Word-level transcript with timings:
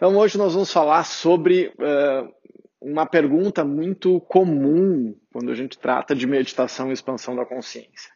Então, 0.00 0.16
hoje 0.16 0.38
nós 0.38 0.54
vamos 0.54 0.72
falar 0.72 1.04
sobre 1.04 1.74
uh, 1.78 2.34
uma 2.80 3.04
pergunta 3.04 3.62
muito 3.66 4.18
comum 4.22 5.14
quando 5.30 5.50
a 5.50 5.54
gente 5.54 5.78
trata 5.78 6.14
de 6.14 6.26
meditação 6.26 6.88
e 6.88 6.94
expansão 6.94 7.36
da 7.36 7.44
consciência. 7.44 8.10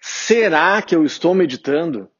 Será 0.00 0.82
que 0.82 0.92
eu 0.92 1.04
estou 1.04 1.32
meditando? 1.32 2.10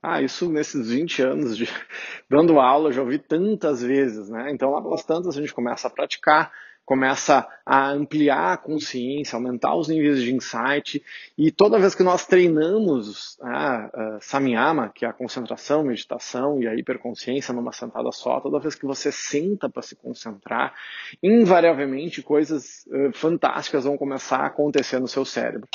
Ah, 0.00 0.22
isso 0.22 0.48
nesses 0.48 0.88
20 0.88 1.20
anos 1.20 1.56
de 1.56 1.68
dando 2.30 2.60
aula, 2.60 2.92
já 2.92 3.02
ouvi 3.02 3.18
tantas 3.18 3.82
vezes, 3.82 4.28
né? 4.28 4.52
Então, 4.52 4.70
lá 4.70 4.80
pelas 4.80 5.04
tantas, 5.04 5.36
a 5.36 5.40
gente 5.40 5.52
começa 5.52 5.88
a 5.88 5.90
praticar, 5.90 6.52
começa 6.84 7.46
a 7.64 7.90
ampliar 7.90 8.52
a 8.52 8.56
consciência, 8.56 9.36
aumentar 9.36 9.74
os 9.74 9.88
níveis 9.88 10.22
de 10.22 10.34
insight. 10.34 11.02
E 11.36 11.50
toda 11.50 11.78
vez 11.78 11.94
que 11.94 12.02
nós 12.02 12.26
treinamos 12.26 13.38
a, 13.40 14.16
a 14.16 14.20
Samyama, 14.20 14.90
que 14.94 15.04
é 15.04 15.08
a 15.08 15.12
concentração, 15.12 15.82
meditação 15.82 16.60
e 16.60 16.68
a 16.68 16.74
hiperconsciência 16.74 17.54
numa 17.54 17.72
sentada 17.72 18.12
só, 18.12 18.40
toda 18.40 18.60
vez 18.60 18.74
que 18.74 18.86
você 18.86 19.10
senta 19.10 19.68
para 19.68 19.82
se 19.82 19.96
concentrar, 19.96 20.74
invariavelmente 21.22 22.22
coisas 22.22 22.86
uh, 22.88 23.12
fantásticas 23.14 23.84
vão 23.84 23.96
começar 23.96 24.38
a 24.38 24.46
acontecer 24.46 24.98
no 24.98 25.08
seu 25.08 25.24
cérebro. 25.24 25.68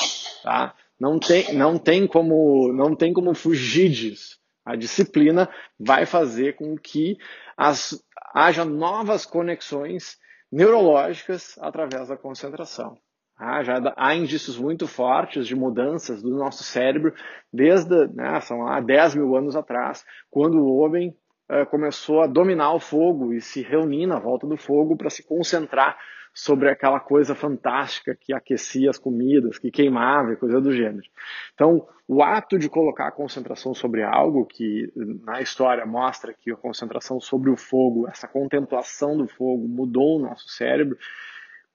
Tá? 0.44 0.74
Não 0.98 1.18
tem, 1.18 1.52
não 1.54 1.76
tem 1.78 2.06
como, 2.06 2.72
não 2.72 2.94
tem 2.94 3.12
como 3.12 3.34
fugir 3.34 3.90
disso. 3.90 4.38
A 4.64 4.76
disciplina 4.76 5.48
vai 5.78 6.06
fazer 6.06 6.54
com 6.54 6.76
que 6.76 7.18
as, 7.56 8.00
haja 8.32 8.64
novas 8.64 9.26
conexões 9.26 10.18
neurológicas 10.50 11.56
através 11.60 12.08
da 12.08 12.16
concentração. 12.16 12.98
Ah, 13.36 13.62
já 13.62 13.80
há 13.96 14.14
indícios 14.14 14.58
muito 14.58 14.86
fortes 14.86 15.46
de 15.46 15.56
mudanças 15.56 16.22
do 16.22 16.36
nosso 16.36 16.62
cérebro 16.62 17.14
desde, 17.50 18.06
né, 18.08 18.38
são 18.42 18.66
há 18.66 18.80
10 18.80 19.14
mil 19.14 19.34
anos 19.34 19.56
atrás, 19.56 20.04
quando 20.28 20.58
o 20.58 20.76
homem 20.76 21.16
uh, 21.50 21.66
começou 21.66 22.22
a 22.22 22.26
dominar 22.26 22.72
o 22.72 22.80
fogo 22.80 23.32
e 23.32 23.40
se 23.40 23.62
reunir 23.62 24.06
na 24.06 24.18
volta 24.18 24.46
do 24.46 24.56
fogo 24.56 24.96
para 24.96 25.10
se 25.10 25.22
concentrar 25.22 25.98
sobre 26.32 26.70
aquela 26.70 27.00
coisa 27.00 27.34
fantástica 27.34 28.16
que 28.18 28.32
aquecia 28.32 28.88
as 28.88 28.98
comidas, 28.98 29.58
que 29.58 29.70
queimava 29.70 30.32
e 30.32 30.36
coisa 30.36 30.60
do 30.60 30.72
gênero. 30.72 31.06
Então, 31.54 31.86
o 32.06 32.22
ato 32.22 32.58
de 32.58 32.68
colocar 32.68 33.08
a 33.08 33.12
concentração 33.12 33.74
sobre 33.74 34.02
algo, 34.02 34.46
que 34.46 34.92
na 35.24 35.40
história 35.40 35.84
mostra 35.84 36.32
que 36.32 36.52
a 36.52 36.56
concentração 36.56 37.20
sobre 37.20 37.50
o 37.50 37.56
fogo, 37.56 38.08
essa 38.08 38.28
contemplação 38.28 39.16
do 39.16 39.26
fogo 39.26 39.66
mudou 39.66 40.18
o 40.18 40.22
nosso 40.22 40.48
cérebro, 40.48 40.96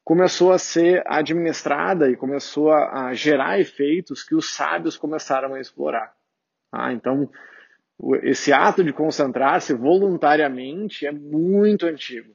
começou 0.04 0.52
a 0.52 0.58
ser 0.58 1.04
administrada 1.06 2.10
e 2.10 2.16
começou 2.16 2.72
a, 2.72 3.14
gerar 3.14 3.60
efeitos 3.60 4.24
que 4.24 4.36
os 4.36 4.54
sábios 4.54 4.96
começaram 4.96 5.54
a 5.54 5.60
explorar. 5.60 6.14
Ah, 6.72 6.94
então, 6.94 7.30
esse 8.24 8.52
ato 8.52 8.84
de 8.84 8.92
concentrar-se 8.92 9.74
voluntariamente 9.74 11.06
é 11.06 11.12
muito 11.12 11.86
antigo. 11.86 12.34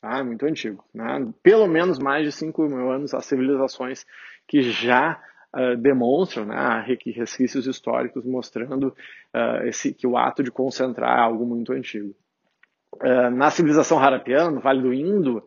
Tá? 0.00 0.22
Muito 0.24 0.44
antigo. 0.44 0.84
Né? 0.92 1.32
Pelo 1.42 1.66
menos 1.68 1.98
mais 1.98 2.24
de 2.24 2.32
5 2.32 2.62
mil 2.62 2.90
anos, 2.90 3.14
as 3.14 3.24
civilizações 3.24 4.04
que 4.48 4.62
já 4.62 5.20
uh, 5.54 5.76
demonstram 5.76 6.44
né, 6.46 6.84
resquícios 6.86 7.66
históricos 7.66 8.24
mostrando 8.24 8.88
uh, 8.88 9.66
esse, 9.66 9.94
que 9.94 10.06
o 10.06 10.16
ato 10.16 10.42
de 10.42 10.50
concentrar 10.50 11.18
é 11.18 11.22
algo 11.22 11.46
muito 11.46 11.72
antigo. 11.72 12.14
Uh, 12.96 13.30
na 13.30 13.50
civilização 13.50 13.98
Harapiana, 13.98 14.50
no 14.50 14.60
Vale 14.60 14.82
do 14.82 14.92
Indo, 14.92 15.42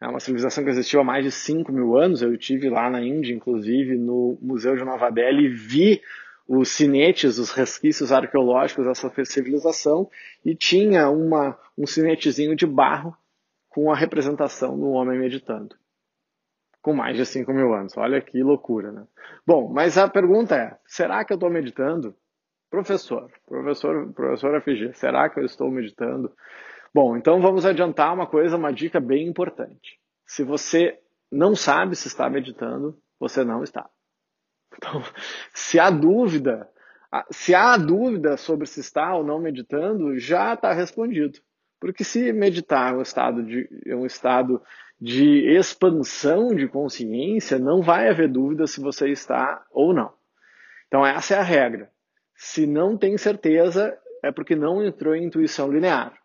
é 0.00 0.08
uma 0.08 0.18
civilização 0.18 0.64
que 0.64 0.70
existiu 0.70 1.00
há 1.00 1.04
mais 1.04 1.24
de 1.24 1.30
5 1.30 1.70
mil 1.70 1.96
anos. 1.96 2.22
Eu 2.22 2.34
estive 2.34 2.68
lá 2.68 2.90
na 2.90 3.00
Índia, 3.00 3.32
inclusive, 3.32 3.96
no 3.96 4.36
Museu 4.42 4.76
de 4.76 4.84
Nova 4.84 5.10
Delhi, 5.10 5.44
e 5.44 5.48
vi 5.48 6.02
os 6.46 6.70
cinetes, 6.70 7.38
os 7.38 7.50
resquícios 7.50 8.12
arqueológicos 8.12 8.86
dessa 8.86 9.10
civilização, 9.24 10.10
e 10.44 10.54
tinha 10.54 11.08
uma, 11.08 11.58
um 11.76 11.86
cinetezinho 11.86 12.56
de 12.56 12.66
barro 12.66 13.16
com 13.68 13.90
a 13.90 13.96
representação 13.96 14.78
do 14.78 14.90
homem 14.90 15.18
meditando. 15.18 15.76
Com 16.82 16.92
mais 16.92 17.16
de 17.16 17.24
5 17.24 17.52
mil 17.52 17.72
anos. 17.72 17.96
Olha 17.96 18.20
que 18.20 18.42
loucura, 18.42 18.90
né? 18.90 19.06
Bom, 19.46 19.72
mas 19.72 19.96
a 19.96 20.08
pergunta 20.08 20.56
é: 20.56 20.76
será 20.84 21.24
que 21.24 21.32
eu 21.32 21.36
estou 21.36 21.48
meditando? 21.48 22.14
Professor, 22.68 23.30
professor, 23.46 24.12
professor 24.12 24.60
FG, 24.62 24.94
será 24.94 25.28
que 25.28 25.38
eu 25.38 25.44
estou 25.44 25.70
meditando? 25.70 26.32
Bom, 26.92 27.16
então 27.16 27.40
vamos 27.40 27.64
adiantar 27.64 28.12
uma 28.12 28.26
coisa, 28.26 28.56
uma 28.56 28.72
dica 28.72 28.98
bem 28.98 29.28
importante. 29.28 29.98
Se 30.26 30.42
você 30.42 30.98
não 31.30 31.54
sabe 31.54 31.96
se 31.96 32.08
está 32.08 32.28
meditando, 32.28 32.98
você 33.18 33.44
não 33.44 33.62
está. 33.62 33.88
Então, 34.76 35.02
se 35.52 35.78
há 35.78 35.90
dúvida, 35.90 36.68
se 37.30 37.54
há 37.54 37.76
dúvida 37.76 38.36
sobre 38.36 38.66
se 38.66 38.80
está 38.80 39.14
ou 39.14 39.24
não 39.24 39.38
meditando, 39.38 40.18
já 40.18 40.54
está 40.54 40.72
respondido. 40.72 41.38
Porque 41.80 42.04
se 42.04 42.32
meditar 42.32 42.94
é 42.94 42.96
um 42.96 43.02
estado 43.02 43.42
de, 43.42 43.68
é 43.86 43.96
um 43.96 44.06
estado 44.06 44.62
de 45.00 45.48
expansão 45.56 46.54
de 46.54 46.68
consciência, 46.68 47.58
não 47.58 47.82
vai 47.82 48.08
haver 48.08 48.28
dúvida 48.28 48.68
se 48.68 48.80
você 48.80 49.08
está 49.08 49.64
ou 49.72 49.92
não. 49.92 50.12
Então 50.86 51.04
essa 51.04 51.34
é 51.34 51.38
a 51.38 51.42
regra. 51.42 51.90
Se 52.36 52.66
não 52.66 52.96
tem 52.96 53.18
certeza, 53.18 53.98
é 54.22 54.30
porque 54.30 54.54
não 54.54 54.84
entrou 54.84 55.16
em 55.16 55.24
intuição 55.24 55.72
linear. 55.72 56.16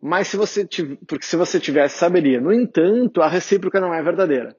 Mas 0.00 0.28
se 0.28 0.36
você 0.38 0.66
porque 1.06 1.26
se 1.26 1.36
você 1.36 1.60
tivesse 1.60 1.98
saberia. 1.98 2.40
No 2.40 2.52
entanto, 2.52 3.20
a 3.20 3.28
recíproca 3.28 3.80
não 3.80 3.92
é 3.92 4.02
verdadeira. 4.02 4.56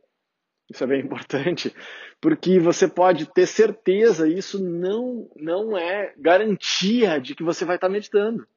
Isso 0.71 0.83
é 0.83 0.87
bem 0.87 1.01
importante, 1.01 1.75
porque 2.21 2.59
você 2.59 2.87
pode 2.87 3.25
ter 3.25 3.45
certeza, 3.45 4.27
isso 4.27 4.63
não 4.63 5.29
não 5.35 5.77
é 5.77 6.13
garantia 6.17 7.19
de 7.19 7.35
que 7.35 7.43
você 7.43 7.65
vai 7.65 7.75
estar 7.75 7.89
meditando. 7.89 8.47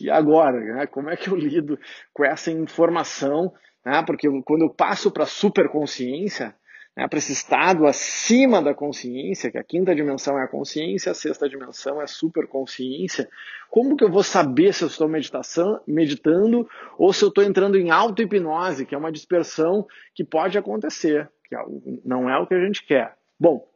E 0.00 0.10
agora, 0.10 0.58
né, 0.58 0.86
como 0.86 1.10
é 1.10 1.16
que 1.16 1.28
eu 1.28 1.36
lido 1.36 1.78
com 2.12 2.24
essa 2.24 2.50
informação? 2.50 3.52
Né, 3.84 4.02
porque 4.04 4.28
quando 4.44 4.62
eu 4.62 4.70
passo 4.70 5.12
para 5.12 5.22
a 5.22 5.26
superconsciência, 5.26 6.54
né, 6.96 7.08
para 7.08 7.18
esse 7.18 7.32
estado 7.32 7.86
acima 7.86 8.60
da 8.60 8.74
consciência, 8.74 9.50
que 9.50 9.58
a 9.58 9.64
quinta 9.64 9.94
dimensão 9.94 10.38
é 10.38 10.44
a 10.44 10.48
consciência, 10.48 11.12
a 11.12 11.14
sexta 11.14 11.48
dimensão 11.48 12.00
é 12.00 12.04
a 12.04 12.06
superconsciência, 12.08 13.28
como 13.70 13.96
que 13.96 14.04
eu 14.04 14.10
vou 14.10 14.22
saber 14.22 14.74
se 14.74 14.84
eu 14.84 14.88
estou 14.88 15.08
meditação, 15.08 15.80
meditando 15.86 16.68
ou 16.98 17.12
se 17.12 17.24
eu 17.24 17.28
estou 17.28 17.42
entrando 17.42 17.78
em 17.78 17.90
auto-hipnose, 17.90 18.84
que 18.84 18.94
é 18.94 18.98
uma 18.98 19.12
dispersão 19.12 19.86
que 20.14 20.22
pode 20.22 20.58
acontecer, 20.58 21.30
que 21.48 21.56
é 21.56 21.64
não 22.04 22.28
é 22.28 22.38
o 22.38 22.46
que 22.46 22.54
a 22.54 22.64
gente 22.64 22.84
quer. 22.84 23.16
Bom, 23.40 23.66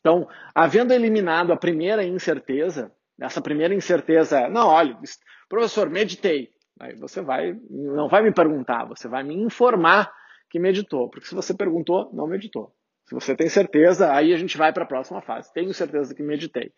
então, 0.00 0.28
havendo 0.54 0.92
eliminado 0.92 1.52
a 1.52 1.56
primeira 1.56 2.04
incerteza, 2.04 2.92
essa 3.20 3.40
primeira 3.40 3.74
incerteza 3.74 4.40
é, 4.40 4.50
não, 4.50 4.68
olha, 4.68 4.96
professor, 5.48 5.88
meditei. 5.90 6.50
Aí 6.80 6.96
você 6.96 7.20
vai, 7.20 7.56
não 7.70 8.08
vai 8.08 8.22
me 8.22 8.32
perguntar, 8.32 8.84
você 8.84 9.06
vai 9.06 9.22
me 9.22 9.34
informar 9.34 10.12
que 10.52 10.58
meditou. 10.58 11.08
Porque 11.08 11.26
se 11.26 11.34
você 11.34 11.54
perguntou, 11.54 12.10
não 12.12 12.26
meditou. 12.26 12.70
Se 13.06 13.14
você 13.14 13.34
tem 13.34 13.48
certeza, 13.48 14.12
aí 14.12 14.34
a 14.34 14.36
gente 14.36 14.58
vai 14.58 14.70
para 14.70 14.84
a 14.84 14.86
próxima 14.86 15.22
fase. 15.22 15.50
Tenho 15.50 15.72
certeza 15.72 16.14
que 16.14 16.22
meditei. 16.22 16.70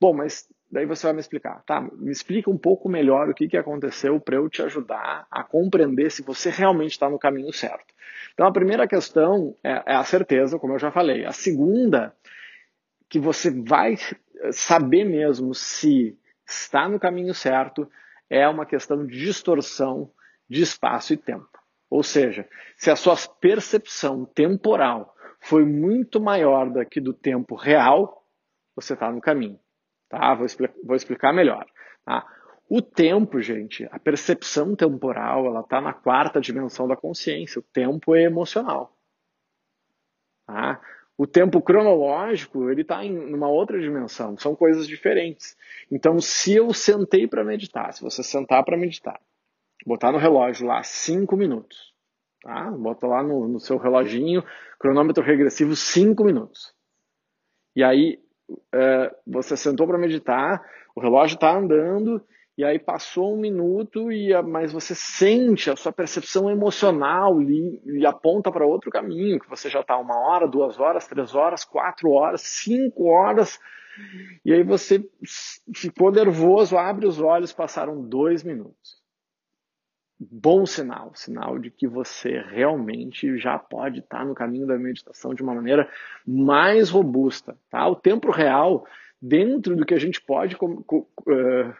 Bom, 0.00 0.14
mas 0.14 0.48
daí 0.72 0.86
você 0.86 1.06
vai 1.06 1.12
me 1.12 1.20
explicar, 1.20 1.62
tá? 1.66 1.82
Me 1.82 2.10
explica 2.10 2.50
um 2.50 2.56
pouco 2.56 2.88
melhor 2.88 3.28
o 3.28 3.34
que, 3.34 3.46
que 3.46 3.58
aconteceu 3.58 4.18
para 4.18 4.36
eu 4.36 4.48
te 4.48 4.62
ajudar 4.62 5.26
a 5.30 5.44
compreender 5.44 6.10
se 6.10 6.22
você 6.22 6.48
realmente 6.48 6.92
está 6.92 7.10
no 7.10 7.18
caminho 7.18 7.52
certo. 7.52 7.94
Então, 8.32 8.46
a 8.46 8.52
primeira 8.52 8.88
questão 8.88 9.54
é, 9.62 9.82
é 9.86 9.94
a 9.94 10.04
certeza, 10.04 10.58
como 10.58 10.72
eu 10.72 10.78
já 10.78 10.90
falei. 10.90 11.26
A 11.26 11.32
segunda, 11.32 12.16
que 13.06 13.18
você 13.18 13.50
vai 13.50 13.96
saber 14.50 15.04
mesmo 15.04 15.54
se 15.54 16.18
está 16.48 16.88
no 16.88 16.98
caminho 16.98 17.34
certo, 17.34 17.86
é 18.30 18.48
uma 18.48 18.64
questão 18.64 19.06
de 19.06 19.18
distorção 19.18 20.10
de 20.48 20.62
espaço 20.62 21.12
e 21.12 21.18
tempo. 21.18 21.59
Ou 21.90 22.02
seja, 22.04 22.48
se 22.76 22.90
a 22.90 22.96
sua 22.96 23.16
percepção 23.40 24.24
temporal 24.24 25.14
foi 25.40 25.64
muito 25.64 26.20
maior 26.20 26.70
do 26.70 26.84
que 26.86 27.00
do 27.00 27.12
tempo 27.12 27.56
real, 27.56 28.24
você 28.76 28.94
está 28.94 29.10
no 29.10 29.20
caminho. 29.20 29.58
Tá? 30.08 30.34
Vou, 30.34 30.46
explicar, 30.46 30.76
vou 30.84 30.96
explicar 30.96 31.32
melhor. 31.32 31.66
Tá? 32.04 32.26
O 32.68 32.80
tempo, 32.80 33.42
gente, 33.42 33.88
a 33.90 33.98
percepção 33.98 34.76
temporal, 34.76 35.46
ela 35.46 35.60
está 35.60 35.80
na 35.80 35.92
quarta 35.92 36.40
dimensão 36.40 36.86
da 36.86 36.96
consciência. 36.96 37.58
O 37.58 37.64
tempo 37.72 38.14
é 38.14 38.22
emocional. 38.22 38.96
Tá? 40.46 40.80
O 41.18 41.26
tempo 41.26 41.60
cronológico, 41.60 42.70
ele 42.70 42.82
está 42.82 43.04
em 43.04 43.34
uma 43.34 43.48
outra 43.48 43.78
dimensão, 43.78 44.38
são 44.38 44.56
coisas 44.56 44.86
diferentes. 44.86 45.54
Então, 45.90 46.18
se 46.18 46.54
eu 46.54 46.72
sentei 46.72 47.26
para 47.26 47.44
meditar, 47.44 47.92
se 47.92 48.00
você 48.00 48.22
sentar 48.22 48.64
para 48.64 48.76
meditar, 48.76 49.20
botar 49.84 50.12
no 50.12 50.18
relógio 50.18 50.66
lá 50.66 50.82
5 50.82 51.36
minutos, 51.36 51.89
tá? 52.42 52.70
Bota 52.70 53.06
lá 53.06 53.22
no, 53.22 53.48
no 53.48 53.60
seu 53.60 53.76
reloginho, 53.76 54.42
cronômetro 54.78 55.24
regressivo 55.24 55.74
5 55.74 56.24
minutos. 56.24 56.74
E 57.74 57.82
aí, 57.82 58.18
é, 58.74 59.14
você 59.26 59.56
sentou 59.56 59.86
para 59.86 59.98
meditar, 59.98 60.62
o 60.94 61.00
relógio 61.00 61.34
está 61.34 61.56
andando 61.56 62.22
e 62.58 62.64
aí 62.64 62.78
passou 62.78 63.34
um 63.34 63.40
minuto 63.40 64.10
e 64.10 64.30
mas 64.42 64.72
você 64.72 64.94
sente 64.94 65.70
a 65.70 65.76
sua 65.76 65.92
percepção 65.92 66.50
emocional 66.50 67.40
e, 67.40 67.80
e 67.86 68.04
aponta 68.04 68.50
para 68.50 68.66
outro 68.66 68.90
caminho 68.90 69.38
que 69.38 69.48
você 69.48 69.70
já 69.70 69.80
está 69.80 69.96
uma 69.96 70.18
hora, 70.18 70.48
duas 70.48 70.78
horas, 70.78 71.06
três 71.06 71.34
horas, 71.34 71.64
quatro 71.64 72.10
horas, 72.10 72.42
cinco 72.42 73.04
horas 73.04 73.58
e 74.44 74.52
aí 74.52 74.62
você 74.62 75.04
ficou 75.74 76.10
nervoso, 76.10 76.76
abre 76.76 77.06
os 77.06 77.20
olhos, 77.20 77.52
passaram 77.52 78.00
dois 78.00 78.42
minutos. 78.42 78.99
Bom 80.20 80.66
sinal, 80.66 81.12
sinal 81.14 81.58
de 81.58 81.70
que 81.70 81.86
você 81.86 82.42
realmente 82.42 83.38
já 83.38 83.58
pode 83.58 84.00
estar 84.00 84.26
no 84.26 84.34
caminho 84.34 84.66
da 84.66 84.76
meditação 84.78 85.32
de 85.32 85.42
uma 85.42 85.54
maneira 85.54 85.88
mais 86.26 86.90
robusta. 86.90 87.56
Tá? 87.70 87.88
O 87.88 87.96
tempo 87.96 88.30
real, 88.30 88.86
dentro 89.20 89.74
do 89.74 89.86
que 89.86 89.94
a 89.94 89.98
gente 89.98 90.20
pode, 90.20 90.56
uh, 90.56 91.74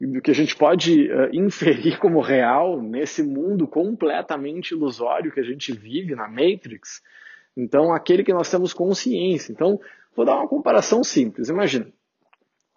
do 0.00 0.22
que 0.22 0.30
a 0.30 0.34
gente 0.34 0.54
pode 0.54 1.10
uh, 1.10 1.28
inferir 1.32 1.98
como 1.98 2.20
real 2.20 2.80
nesse 2.80 3.20
mundo 3.20 3.66
completamente 3.66 4.70
ilusório 4.70 5.32
que 5.32 5.40
a 5.40 5.44
gente 5.44 5.72
vive 5.72 6.14
na 6.14 6.28
Matrix, 6.28 7.02
então 7.56 7.92
aquele 7.92 8.22
que 8.22 8.32
nós 8.32 8.48
temos 8.48 8.72
consciência. 8.72 9.50
Então, 9.50 9.80
vou 10.14 10.24
dar 10.24 10.36
uma 10.36 10.48
comparação 10.48 11.02
simples. 11.02 11.48
Imagina, 11.48 11.92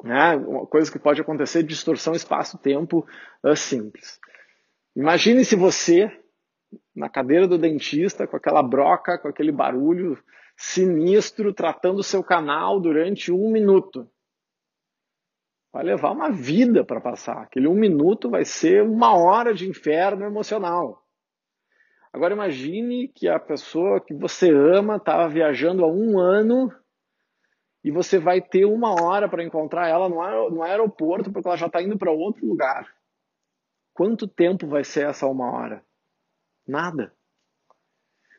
né, 0.04 0.36
uma 0.36 0.66
coisa 0.66 0.92
que 0.92 0.98
pode 0.98 1.22
acontecer, 1.22 1.62
distorção 1.62 2.16
espaço-tempo 2.16 3.06
uh, 3.44 3.56
simples. 3.56 4.19
Imagine 4.96 5.44
se 5.44 5.58
você, 5.58 6.10
na 6.96 7.10
cadeira 7.10 7.48
do 7.48 7.58
dentista, 7.58 8.26
com 8.26 8.38
aquela 8.38 8.64
broca, 8.64 9.18
com 9.18 9.28
aquele 9.28 9.52
barulho 9.52 10.18
sinistro, 10.56 11.54
tratando 11.54 12.00
o 12.00 12.04
seu 12.04 12.24
canal 12.24 12.80
durante 12.80 13.32
um 13.32 13.52
minuto. 13.52 14.10
Vai 15.74 15.84
levar 15.84 16.12
uma 16.12 16.32
vida 16.32 16.86
para 16.86 17.02
passar. 17.02 17.42
Aquele 17.42 17.68
um 17.68 17.76
minuto 17.76 18.30
vai 18.30 18.46
ser 18.46 18.82
uma 18.82 19.14
hora 19.18 19.54
de 19.54 19.68
inferno 19.68 20.24
emocional. 20.24 21.04
Agora 22.14 22.34
imagine 22.34 23.10
que 23.10 23.28
a 23.28 23.38
pessoa 23.38 24.00
que 24.00 24.14
você 24.14 24.50
ama 24.50 24.96
estava 24.96 25.28
viajando 25.28 25.84
há 25.84 25.88
um 25.88 26.18
ano 26.18 26.72
e 27.84 27.92
você 27.92 28.18
vai 28.18 28.42
ter 28.42 28.64
uma 28.64 28.94
hora 29.04 29.28
para 29.28 29.44
encontrar 29.44 29.90
ela 29.90 30.08
no 30.08 30.64
aeroporto 30.64 31.30
porque 31.30 31.46
ela 31.46 31.58
já 31.58 31.66
está 31.66 31.82
indo 31.82 31.98
para 31.98 32.10
outro 32.10 32.48
lugar. 32.48 32.95
Quanto 33.96 34.28
tempo 34.28 34.68
vai 34.68 34.84
ser 34.84 35.08
essa 35.08 35.26
uma 35.26 35.50
hora? 35.50 35.82
Nada. 36.68 37.14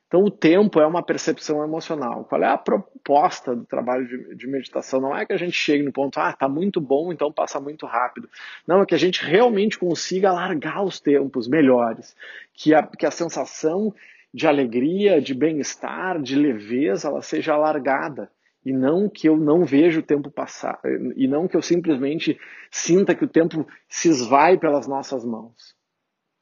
Então, 0.07 0.23
o 0.23 0.31
tempo 0.31 0.79
é 0.79 0.87
uma 0.87 1.03
percepção 1.03 1.65
emocional. 1.65 2.27
Qual 2.27 2.43
é 2.43 2.47
a 2.47 2.59
proposta 2.59 3.57
do 3.57 3.65
trabalho 3.65 4.07
de, 4.07 4.35
de, 4.37 4.47
meditação? 4.47 5.01
Não 5.01 5.17
é 5.17 5.25
que 5.25 5.33
a 5.33 5.39
gente 5.39 5.57
chegue 5.57 5.83
no 5.83 5.91
ponto, 5.91 6.21
ah, 6.21 6.31
tá 6.31 6.47
muito 6.47 6.79
bom, 6.79 7.11
então 7.11 7.33
passa 7.33 7.59
muito 7.59 7.87
rápido. 7.87 8.29
Não, 8.67 8.83
é 8.83 8.87
que 8.87 8.95
a 8.95 8.99
gente 8.99 9.25
realmente 9.25 9.79
consiga 9.79 10.29
alargar 10.29 10.85
os 10.85 11.01
tempos 11.01 11.49
melhores. 11.49 12.15
Que 12.53 12.75
a, 12.75 12.87
que 12.87 13.07
a 13.07 13.11
sensação 13.11 13.95
de 14.35 14.47
alegria, 14.47 15.23
de 15.23 15.33
bem-estar, 15.33 16.21
de 16.21 16.37
leveza, 16.37 17.09
ela 17.09 17.23
seja 17.23 17.55
alargada 17.55 18.31
e 18.67 18.73
não 18.73 19.09
que 19.09 19.29
eu 19.29 19.37
não 19.37 19.65
veja 19.65 20.01
o 20.01 20.03
tempo 20.03 20.29
passar, 20.29 20.81
e 21.15 21.29
não 21.29 21.47
que 21.47 21.57
eu 21.57 21.63
simplesmente 21.63 22.37
sinta 22.69 23.15
que 23.15 23.25
o 23.25 23.29
tempo 23.29 23.65
se 23.89 24.09
esvai 24.09 24.59
pelas 24.59 24.89
nossas 24.89 25.25
mãos. 25.25 25.77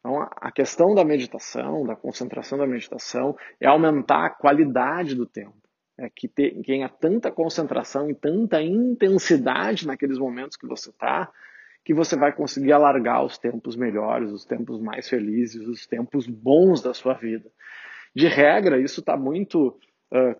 Então, 0.00 0.26
a 0.34 0.50
questão 0.50 0.94
da 0.94 1.04
meditação, 1.04 1.84
da 1.84 1.94
concentração 1.94 2.56
da 2.56 2.66
meditação, 2.66 3.36
é 3.60 3.66
aumentar 3.66 4.24
a 4.24 4.30
qualidade 4.30 5.14
do 5.14 5.26
tempo. 5.26 5.52
É 5.98 6.08
que 6.08 6.26
tenha 6.26 6.88
tanta 6.88 7.30
concentração 7.30 8.08
e 8.08 8.14
tanta 8.14 8.62
intensidade 8.62 9.86
naqueles 9.86 10.16
momentos 10.16 10.56
que 10.56 10.66
você 10.66 10.88
está, 10.88 11.30
que 11.84 11.92
você 11.92 12.16
vai 12.16 12.34
conseguir 12.34 12.72
alargar 12.72 13.22
os 13.22 13.36
tempos 13.36 13.76
melhores, 13.76 14.30
os 14.30 14.46
tempos 14.46 14.80
mais 14.80 15.06
felizes, 15.10 15.68
os 15.68 15.86
tempos 15.86 16.26
bons 16.26 16.80
da 16.80 16.94
sua 16.94 17.12
vida. 17.12 17.50
De 18.16 18.28
regra, 18.28 18.80
isso 18.80 19.00
está 19.00 19.14
muito 19.14 19.78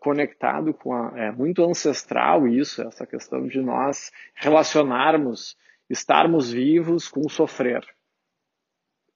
conectado 0.01 0.73
com 0.73 0.93
a. 0.93 1.13
É 1.17 1.33
muito 1.33 1.65
ancestral 1.65 2.47
isso, 2.47 2.83
essa 2.83 3.07
questão 3.07 3.47
de 3.47 3.61
nós 3.61 4.13
relacionarmos, 4.35 5.57
estarmos 5.89 6.53
vivos 6.53 7.09
com 7.09 7.21
o 7.21 7.31
sofrer. 7.31 7.85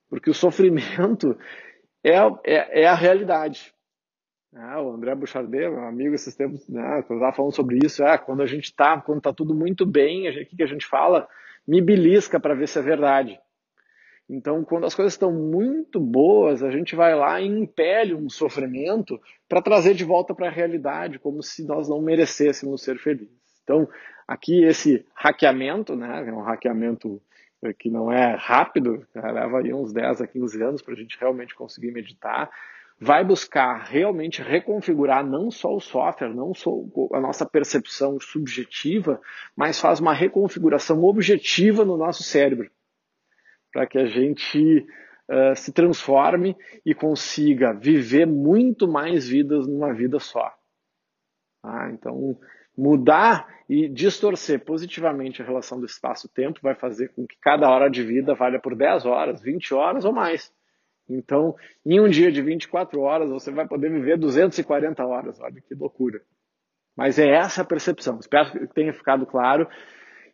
Porque 0.09 0.31
o 0.31 0.35
sofrimento 0.35 1.39
é, 2.03 2.17
é, 2.45 2.83
é 2.83 2.87
a 2.87 2.95
realidade. 2.95 3.73
Ah, 4.55 4.81
o 4.81 4.93
André 4.93 5.15
Bouchardet, 5.15 5.69
meu 5.69 5.85
amigo, 5.85 6.15
esses 6.15 6.35
tempos, 6.35 6.67
né, 6.69 7.05
eu 7.09 7.17
estava 7.17 7.33
falando 7.33 7.55
sobre 7.55 7.79
isso, 7.85 8.03
é, 8.03 8.17
quando 8.17 8.43
a 8.43 8.47
gente 8.47 8.65
está, 8.65 8.99
quando 8.99 9.19
está 9.19 9.33
tudo 9.33 9.55
muito 9.55 9.85
bem, 9.85 10.29
o 10.29 10.47
que, 10.47 10.57
que 10.57 10.63
a 10.63 10.67
gente 10.67 10.87
fala? 10.87 11.29
Me 11.67 11.83
belisca 11.83 12.41
para 12.41 12.55
ver 12.55 12.67
se 12.67 12.79
é 12.79 12.83
verdade. 12.83 13.39
Então, 14.31 14.63
quando 14.63 14.85
as 14.85 14.95
coisas 14.95 15.15
estão 15.15 15.33
muito 15.33 15.99
boas, 15.99 16.63
a 16.63 16.71
gente 16.71 16.95
vai 16.95 17.15
lá 17.15 17.41
e 17.41 17.47
impele 17.47 18.15
um 18.15 18.29
sofrimento 18.29 19.19
para 19.49 19.63
trazer 19.63 19.95
de 19.95 20.05
volta 20.05 20.35
para 20.35 20.49
a 20.49 20.53
realidade, 20.53 21.19
como 21.19 21.43
se 21.43 21.65
nós 21.65 21.89
não 21.89 22.03
merecêssemos 22.03 22.83
ser 22.83 22.99
felizes. 22.99 23.33
Então, 23.65 23.89
aqui 24.27 24.65
esse 24.65 25.07
hackeamento, 25.15 25.97
né, 25.97 26.27
é 26.29 26.33
um 26.33 26.43
hackeamento 26.43 27.23
eh, 27.63 27.73
que 27.73 27.89
não 27.91 28.13
é 28.13 28.35
rápido, 28.35 29.07
né, 29.15 29.33
leva 29.33 29.61
aí 29.61 29.73
uns 29.73 29.95
10 29.95 30.21
a 30.21 30.27
15 30.27 30.63
anos 30.63 30.83
para 30.83 30.93
a 30.93 30.97
gente 30.97 31.19
realmente 31.19 31.55
conseguir 31.55 31.91
meditar, 31.91 32.51
vai 33.01 33.25
buscar 33.25 33.85
realmente 33.85 34.43
reconfigurar 34.43 35.25
não 35.25 35.51
só 35.51 35.75
o 35.75 35.81
software, 35.81 36.35
não 36.35 36.53
só 36.53 36.71
a 37.15 37.21
nossa 37.21 37.47
percepção 37.47 38.19
subjetiva, 38.21 39.21
mas 39.57 39.81
faz 39.81 40.01
uma 40.01 40.13
reconfiguração 40.13 41.03
objetiva 41.05 41.83
no 41.83 41.97
nosso 41.97 42.23
cérebro 42.23 42.71
para 43.73 43.87
que 43.87 43.99
a 43.99 44.07
gente 44.07 44.87
uh, 45.29 45.57
se 45.57 45.73
transforme 45.73 46.57
e 46.85 46.95
consiga 46.95 47.73
viver 47.73 48.27
muito 48.27 48.89
mais 48.89 49.29
vidas 49.29 49.67
numa 49.67 49.93
vida 49.93 50.19
só. 50.19 50.53
Ah, 51.63 51.91
então, 51.93 52.39
mudar 52.77 53.47
e 53.69 53.89
distorcer 53.89 54.65
positivamente 54.65 55.43
a 55.43 55.45
relação 55.45 55.79
do 55.79 55.87
espaço-tempo 55.87 56.61
vai 56.63 56.75
fazer 56.75 57.09
com 57.09 57.27
que 57.27 57.37
cada 57.41 57.69
hora 57.69 57.91
de 57.91 58.03
vida 58.03 58.35
valha 58.35 58.61
por 58.61 58.75
10 58.75 59.05
horas, 59.05 59.43
20 59.43 59.75
horas 59.75 60.05
ou 60.05 60.13
mais. 60.13 60.53
Então, 61.09 61.57
em 61.85 61.99
um 62.01 62.09
dia 62.09 62.31
de 62.31 62.43
24 62.43 63.01
horas, 63.01 63.31
você 63.31 63.51
vai 63.51 63.67
poder 63.67 63.91
viver 63.91 64.19
240 64.19 65.05
horas. 65.05 65.41
Olha 65.41 65.61
que 65.61 65.75
loucura. 65.75 66.21
Mas 66.97 67.19
é 67.19 67.29
essa 67.29 67.63
a 67.63 67.65
percepção. 67.65 68.19
Espero 68.19 68.51
que 68.53 68.67
tenha 68.75 68.93
ficado 68.93 69.25
claro. 69.25 69.69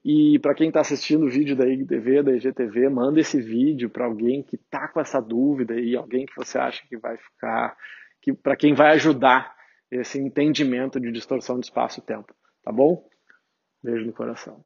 E 0.05 0.39
para 0.41 0.55
quem 0.55 0.69
está 0.69 0.81
assistindo 0.81 1.25
o 1.25 1.31
vídeo 1.31 1.57
da 1.57 1.67
IGTV, 1.67 2.23
da 2.23 2.33
IGTV, 2.33 2.91
manda 2.91 3.21
esse 3.21 3.41
vídeo 3.41 3.89
para 3.89 4.05
alguém 4.05 4.43
que 4.43 4.57
está 4.57 4.87
com 4.87 5.01
essa 5.01 5.19
dúvida 5.19 5.81
e 5.81 5.97
alguém 5.97 6.27
que 6.27 6.37
você 6.37 6.59
acha 6.59 6.87
que 6.87 6.99
vai 6.99 7.17
ficar, 7.17 7.75
que 8.21 8.35
para 8.35 8.55
quem 8.55 8.75
vai 8.75 8.93
ajudar 8.93 9.55
esse 9.91 10.19
entendimento 10.19 11.01
de 11.01 11.11
distorção 11.11 11.59
de 11.59 11.65
espaço-tempo, 11.67 12.35
tá 12.63 12.71
bom? 12.71 13.09
Beijo 13.83 14.05
no 14.05 14.13
coração. 14.13 14.63